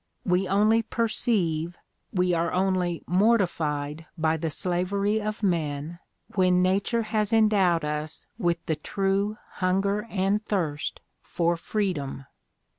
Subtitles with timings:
[0.25, 1.77] We only per ceive,
[2.11, 5.99] we are only mortified by the slavery of men,
[6.33, 12.25] when nature has endowed us with the true hunger and thirst for freedom.